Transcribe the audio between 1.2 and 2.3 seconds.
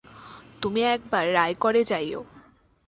রায়গড়ে যাইয়ো।